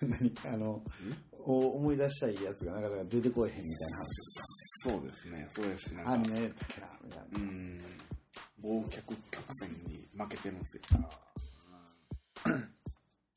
[0.06, 0.34] 何？
[0.46, 0.82] あの
[1.46, 4.04] お思い出したいやつがなかなか出てこえへんみたいな話
[4.84, 6.88] そうですね、そうやし、なんあか、ねだっけな？
[7.04, 7.24] みたいな。
[7.38, 7.80] うん、
[8.62, 10.82] 忘却曲線に負けてるんですよ。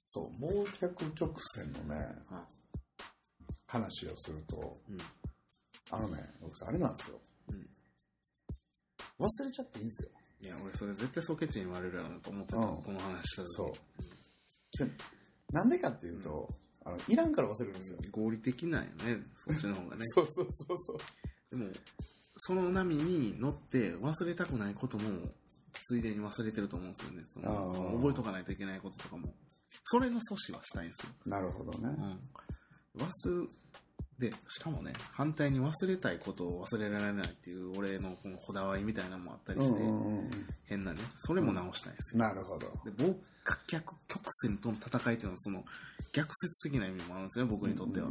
[0.07, 1.95] そう忘却曲線のね
[2.29, 2.47] は
[3.67, 4.97] 話をするとうん。
[5.89, 7.19] あのね僕さんあれなんですよ。
[7.49, 7.69] うん。
[9.19, 10.09] 忘れちゃっていいんですよ。
[10.41, 12.63] いや、俺それ絶対ソケチに言われるやろなと思ってた、うん。
[12.83, 13.47] この話した時。
[13.53, 14.85] そう。
[14.85, 14.91] で
[15.51, 16.47] なんでかっていうと、
[16.85, 20.03] あのいらんから忘れるんですよ、合理的なんよね、そっちの方がね。
[20.13, 20.97] そうそうそうそう。
[21.49, 21.71] でも、
[22.37, 25.29] その波に乗って忘れたくないことも、
[25.73, 27.23] ついでに忘れてると思うんですよね。
[27.27, 29.33] その覚えとかないといけないこととかも。
[29.85, 31.13] それの阻止はしたいんですよ。
[31.25, 31.89] なるほどね、
[32.95, 33.03] うん。
[33.03, 33.47] 忘
[34.19, 39.79] で、しかもね、反対に忘れたいことを忘れられないっていう俺のこのこだわりみたいなのもあったりして、
[40.65, 42.23] 変なね、それも直したいんですよ。
[42.23, 43.15] なるほどで、忘
[43.67, 45.63] 却曲線との戦いっていうのはその
[46.13, 48.09] 逆説的な意味もあるんですよ、僕にとっては。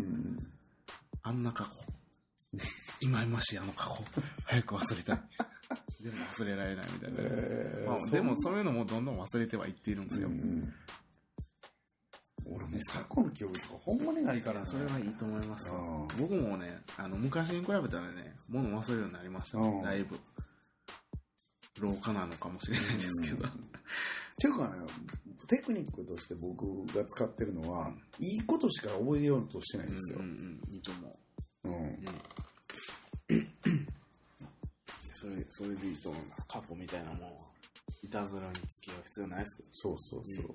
[1.22, 1.70] あんな過去。
[3.00, 4.04] 今々しいあの過去。
[4.44, 5.20] 早く忘れたい。
[6.00, 7.16] でも忘れられないみたいな。
[7.18, 10.28] えーまあ、でもそういうのもどんどん忘れてはいっているんですよ。
[10.28, 10.74] うんうん
[12.48, 15.70] 俺も過去の記憶とかほんまにないからなそれはいいと思います。
[15.70, 20.18] うん僕もね、あの、昔に比べたらね、物忘れるようになりました、うんね、だいぶ。
[21.80, 23.46] 老化なのかもしれないですけど。
[23.46, 23.50] っ
[24.38, 24.74] ていうかね
[25.48, 31.18] テクニックとして僕が使ってるのは、いいことしか覚えようとしてないんですようん、うんうん、いいと思
[31.64, 31.68] う。
[31.68, 32.06] うん
[35.12, 36.44] それ、それでいいと思います。
[36.46, 37.46] 過去みたいなもんは。
[38.11, 39.66] たずらに付き合う必要ないですよ。
[39.72, 40.54] そうそうそう。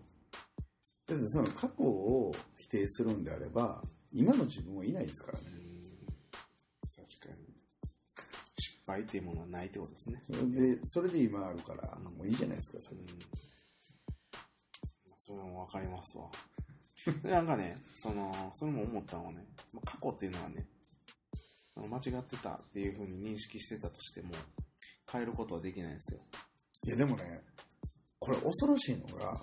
[1.11, 3.81] だってその過去を否定するんであれば、
[4.13, 5.45] 今の自分はいないですからね。
[6.95, 7.53] 確かに。
[8.57, 10.21] 失敗っていうものはないってことですね。
[10.25, 13.07] それで、それで今あるから、もういいじゃないですか、それうん。。
[15.17, 16.29] それもわかりますわ。
[17.23, 20.65] で なんかね、その、それも思ったのはね、まあ過去っていうのはね、
[21.75, 24.31] 間違ってたっていうふうに認識してたとしても、
[25.11, 26.21] 変えることはできないんですよ。
[26.85, 27.43] いや、でもね、
[28.19, 29.41] これ恐ろしいのが、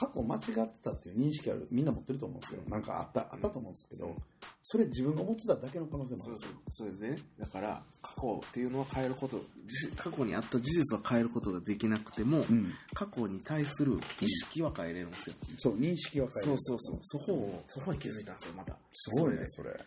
[0.00, 2.62] 過去間違ってたっていう認識ある、みんな持ってると思うんですよ。
[2.70, 4.16] なんかあった、あったと思うんですけど、
[4.62, 6.36] それ自分が思ってただけの可能性もある
[6.70, 12.72] そうでね、だから、過去っていうのは変えること、じ過去にあった事実は変えることができなくても、うん。
[12.94, 15.36] 過去に対する意識は変えれるんですよ。
[15.58, 16.58] そう、認識は変える。
[16.62, 17.20] そうそうそう。
[17.26, 18.74] そこを、そこに気づいたんですよ、また。
[18.92, 19.78] すごいね、それ。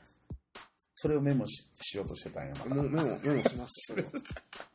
[0.93, 4.09] それをメモししようとしてたんや、またメモ、メモしました、それは。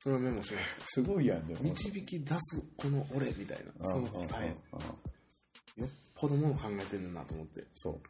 [0.00, 0.86] それをメモしました。
[0.86, 1.60] すごいやん、でも。
[1.62, 4.48] 導き出すこの俺みたいな、その答え。
[4.72, 5.08] うんうんうん
[5.78, 7.64] よっぽどもの考えてんだなと思って。
[7.74, 8.00] そう。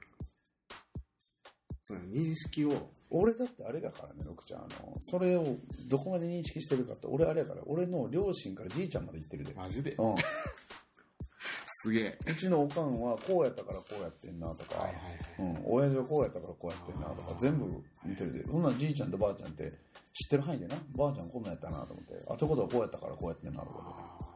[1.82, 4.60] その認識を、俺だってあれだからね、六ちゃん。
[4.60, 9.52] あの、それをどこまで認識してるかって、俺あれやから、俺の両親からじいちゃんまで言ってるで。
[9.52, 9.92] マジで？
[9.98, 10.16] うん。
[11.84, 12.18] すげえ。
[12.26, 15.56] うちのおかんはこうやったからこうやってんなとか、はいはいはい。
[15.56, 17.66] うん、親父はこうやったからこうやってんなとか、全部
[18.04, 18.44] 見てるで。
[18.50, 19.72] そんなんじいちゃんとばあちゃんって
[20.18, 24.28] 知ってる範囲でな、ばあちゃんこんなんやったなと思って、あということはこうやったからこうやってんなとか、あ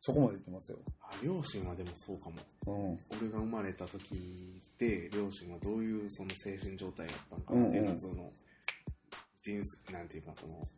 [0.00, 0.78] そこまで言ってますよ。
[1.22, 2.36] ー両親はでもそうかも。
[2.66, 2.98] うん。
[3.18, 8.32] 俺が生まれた時って、両親はどういうその精神状態やったのかなっていうのは、その、
[9.42, 10.68] 人生、なんていうかその、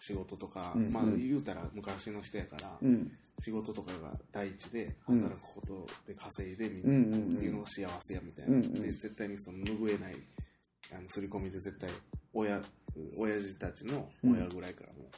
[0.00, 3.12] 仕事とか、まあうんうん言うたら昔の人やから、うん。
[3.44, 10.16] 仕事とかが第一でうん働くことで稼いでみうんうんうんっていうのが幸せやみたいな、うんうんで絶対にその拭えない
[10.92, 11.90] あの刷り込みで絶対
[12.32, 12.60] 親
[13.16, 15.10] 親父たちの親ぐらいからも、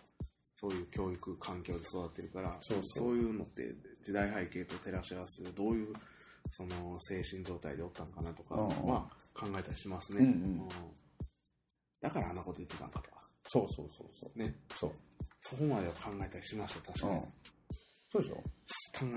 [0.57, 2.75] そういう教育環境で育ってるからそ
[3.11, 5.93] ういうのって時代背景と照らし合わせてどういう
[6.51, 10.29] その精神状態でおったんかなとかは考えたりしますね、うんう
[10.65, 10.69] ん。
[12.01, 13.11] だからあんなこと言ってたんかと。
[13.11, 14.39] かそうそうそうそう。
[14.39, 14.55] ね。
[14.75, 14.93] そう。
[15.41, 17.23] そこまでは考えたりしました確かに、うん。
[18.11, 18.35] そうでしょ？
[18.37, 18.43] 考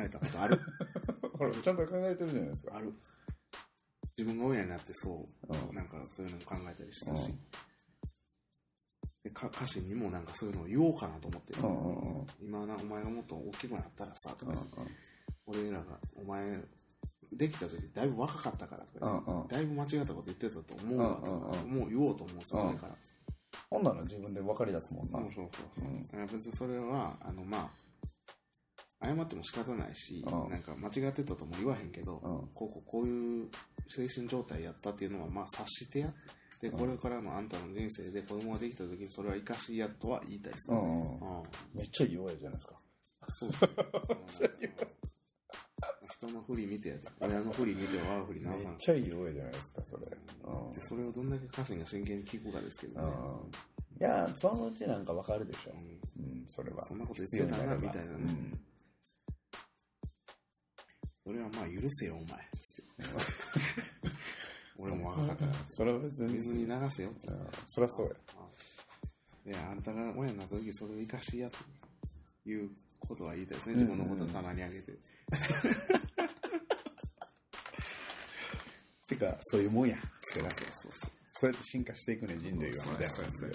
[0.04, 0.60] えたことある。
[1.38, 2.76] ほら、ちゃんと考えてるじゃないですか。
[2.76, 2.94] ある。
[4.22, 5.76] 自分が親になってそう、うん。
[5.76, 7.40] なんかそういうのも考えたりしたし、うん
[9.24, 11.54] でか歌詞にもなんかそういうのを言おうかなと思って。
[12.42, 14.62] 今な、お前がもっと大きくなったらさ、とか、うん
[15.46, 15.84] 俺らが、
[16.16, 16.60] お前、
[17.34, 21.16] できた時だいぶ若かったからとか、だいぶ間違ったこと言ってたと思うわ。
[21.16, 21.30] とか、
[21.68, 22.96] もう言おうと思うんから。
[23.70, 23.84] ほん。
[23.84, 25.20] なら自分で分かり出すもんな。
[25.20, 26.20] そうそうそうそう。
[26.20, 26.26] うん。
[26.28, 27.70] 別にそれは、あの、まあ、
[29.04, 32.22] 謝っても仕方ないし、うんなんか間違ってたとも言わへんけど、うん
[32.54, 33.50] こうこうこういう
[33.90, 36.14] 精神状態やったっていうのは、まあ察してや。
[36.62, 40.78] で、これからのあんたの人生で子供ができた時にそれは生かしやとは言いたいですね。
[40.78, 41.40] うんうん。
[41.40, 42.76] うんめっちゃいい親じゃないですか。
[43.30, 43.70] そうそう。
[46.12, 50.06] 人の振り見て、親の振り見て、我が振り直さなめっちゃいい親じゃないですか、それ。
[50.06, 53.08] うんで、それをどんだけ家臣が真剣に聞くかですけどね。
[53.08, 54.00] うん。
[54.00, 56.22] いや、そのうちなんか分かるでしょう。
[56.22, 56.86] んうん、それは。
[56.86, 58.60] そんなこと言ってたなみたいなねうん。
[61.26, 62.50] 俺はまあ許せよ、お前。
[64.78, 65.54] 俺も若かったから。
[65.70, 66.34] それは別に。
[66.34, 67.14] 水に流せよ
[67.66, 69.54] そりゃそうや。
[69.54, 71.58] いや、あんたが親になった時それを生かしやと
[72.50, 73.76] いうことは言いたいですね。
[73.76, 74.92] 自分のことを棚にあげて。
[79.08, 79.98] てか、そういうもんや。
[80.20, 80.92] そうそうそう。
[81.34, 82.86] そうやって進化していくね、人類は。
[82.86, 83.52] みたいな感じで。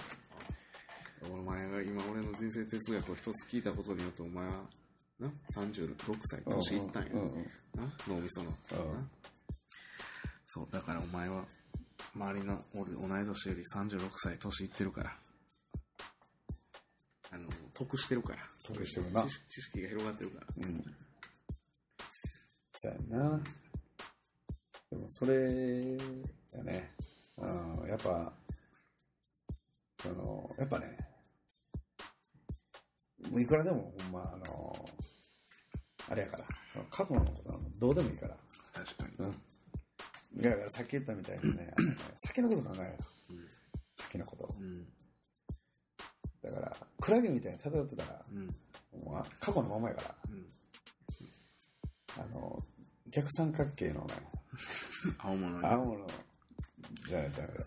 [1.29, 4.69] お前が今俺の人生哲学を一つ聞いたことによってお前は
[5.19, 5.27] な。
[5.55, 6.41] 36歳。
[6.43, 7.45] 年いったんや、うんうん。
[7.75, 7.93] な。
[8.07, 8.93] 脳みその、うん。
[8.93, 9.09] な。
[10.45, 11.45] そうだからお前は
[12.15, 15.17] 周りの俺同い年より36歳年いってるから。
[17.31, 18.39] あの得してるから。
[18.63, 19.23] 得してるな。
[19.23, 20.67] 知識が広がってるから。
[20.67, 20.83] うん。
[22.73, 23.43] そうやな。
[24.89, 25.97] でも、それ、
[26.53, 26.91] やね。
[27.37, 28.31] うん、やっぱ、
[30.01, 30.97] その、やっぱね、
[33.31, 34.89] もういくらでも、ほんま、あの、
[36.09, 38.37] あれやから、その過去のことはどうでもいいから。
[38.73, 39.27] 確かに、
[40.35, 40.41] うん。
[40.41, 42.85] だからさっき言ったみたいにね、 あのね先のこと考えよ
[43.29, 43.33] う。
[43.33, 43.47] うん
[43.95, 44.55] 先のこと。
[44.59, 44.85] うん
[46.43, 48.47] だから、クラゲみたいに漂ってたら、うん
[49.39, 50.45] 過去のままやから、うん
[52.19, 52.63] あの、
[53.11, 54.13] 逆三角形のね、
[55.19, 56.07] 青物に青物
[57.07, 57.65] じゃないとダメだ。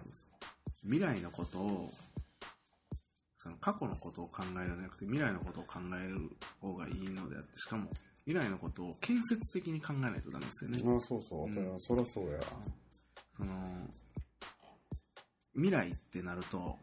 [0.83, 1.93] 未来のことを
[3.43, 6.31] その過去のことを考えるのではなくて未来のことを考える
[6.61, 7.91] 方がいいのであってしかも
[8.27, 12.39] 未来のことを建設的に考えないとダメですよね、あそうそう、うんそりゃそうや。
[13.37, 13.55] その
[15.55, 16.77] 未来ってなると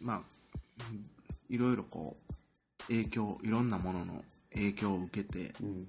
[0.00, 0.22] まあ
[0.90, 1.18] うん
[1.48, 2.28] いろいろこう
[2.88, 5.86] 影響、いろんなものの影響を受けて、うん。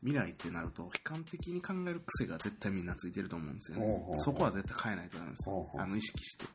[0.00, 3.78] 未来ってなると、悲観的に考える癖が絶対みんなついてると思うんですよ。
[3.78, 6.46] ねそこは絶対変えないとダメですあの、意識して。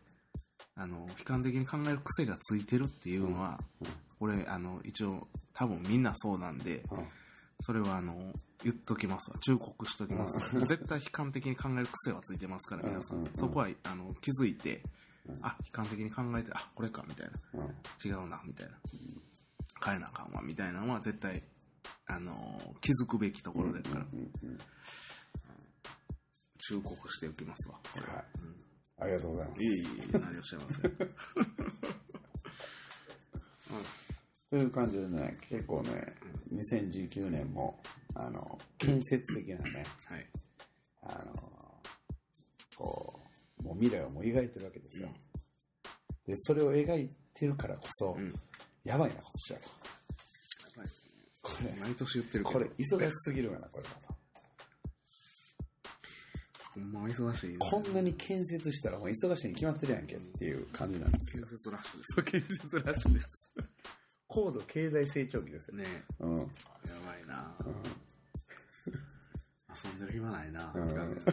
[0.76, 7.07] あの、悲観的に考える癖がついてるっていうのは、うんうんこれ、あの、一応、多分みんなそうなんで、うん
[7.65, 9.38] それはあの、言っときますわ。
[9.39, 10.65] 忠告しときますわ。
[10.65, 13.32] 絶対悲観的に考える癖はついてますから、皆さんうんうんう。
[13.32, 14.82] んそこは、あの、気づいて
[15.28, 17.61] うん、あ、悲観的に考えて、あ、これか、みたいな。
[17.61, 17.69] うん。
[18.05, 18.74] 違うな、みたいな。
[19.86, 21.41] 変えなあかんわ、みたいなのは絶対、
[22.07, 24.59] あの、気づくべきところだから、うんうん
[26.69, 27.76] 忠告しておきますわ。
[27.93, 28.55] これはいうん
[29.03, 29.63] ありがとうございます。
[29.63, 30.91] いえいえ、何をしてません。
[34.49, 36.15] という感じでね、結構ね、
[36.53, 37.81] 2019年も、
[38.13, 40.29] あの、建設的なね、はい。
[41.01, 41.81] あの、
[42.77, 43.19] こ
[43.59, 45.09] う、もう未来をもう描いてるわけですよ。
[46.27, 48.31] で、それを描いてるからこそ、うん。
[48.83, 49.69] やばいな、今年だと。
[49.69, 51.11] やばいですね。
[51.41, 52.43] これ、毎年言ってる。
[52.43, 54.22] これ、忙しすぎるよな、これだと。
[56.74, 61.45] ほんまは忙しい、こんなに建設したらもう忙しいに決まってるやんけっていう感じなんですよ。
[61.45, 62.24] 建設ラッシュです。
[62.24, 63.53] 建設らしいです。
[64.28, 65.78] 高度経済成長期ですよ。
[65.78, 65.84] ね
[66.19, 66.32] うん。
[66.32, 66.39] うん。
[66.39, 66.45] や
[67.05, 67.55] ばいな
[69.86, 71.26] 遊んでる暇ないなうん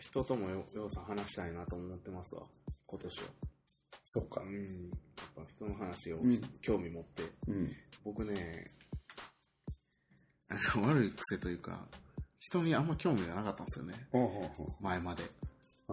[0.00, 2.42] 人ともよようさん話したいなと思ってますわ。
[2.86, 3.24] 今年は。
[4.04, 4.46] そっかう。
[4.46, 4.90] ん。
[4.90, 4.94] や
[5.24, 7.22] っぱ人の話をうん興味持って。
[7.48, 7.72] うん。
[8.04, 8.70] 僕ね、
[10.76, 11.86] 悪い癖というか、
[12.38, 13.94] 人にあんま興味がなかったんですよね。
[14.12, 15.24] ほうほうほ前まで。
[15.88, 15.92] う。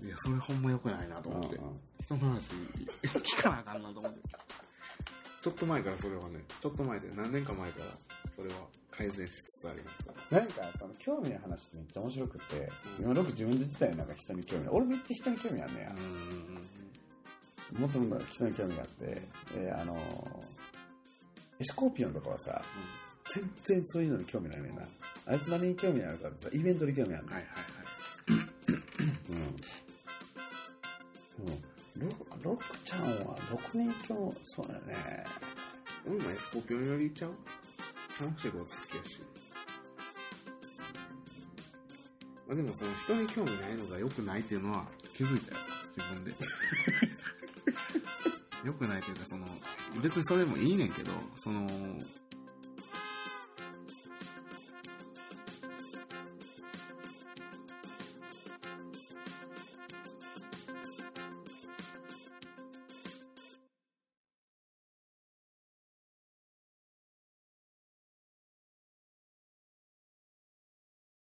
[0.00, 0.06] うん。
[0.06, 1.58] いや、それほんま良くないなと思って。
[2.04, 2.40] 人の話
[3.02, 4.20] 聞かなあかんなと思って。
[5.40, 7.86] ちょっと前からそれはね、ちょっと前で、何年か前から、
[8.34, 8.54] それは
[8.90, 10.40] 改善しつつありますから。
[10.40, 15.94] なんか、その、興味の話ってめっちゃ面白くて、今よく自分で言ってたよ、なんか人に興味俺めっちゃ人に興味あんねや。
[17.78, 19.22] もっともっと人に興味があって、
[19.56, 22.62] えあのー、スコーピオンとかはさ、
[23.34, 24.82] 全然そういうのに興味ないねんな。
[25.26, 27.34] あいつ何に興味あるかってさ、イベントに興味あるねん。
[27.34, 27.40] は。
[28.28, 28.32] う
[29.32, 29.36] ん。
[29.36, 29.38] う
[31.50, 31.62] ん。
[31.98, 32.08] ロ
[32.42, 34.94] ロックちゃんはどこに興味、そうだよね。
[36.06, 37.34] 俺もエスコーピオンよりちゃう？
[38.24, 39.20] 楽しいこと好きやし。
[42.46, 45.58] まあでもその人に興味ないのが良くないっていうのは気づいたよ。
[45.96, 46.32] 自分で。
[48.64, 49.46] 良くないというかその、
[50.02, 51.66] 別にそれもいいねんけど、その、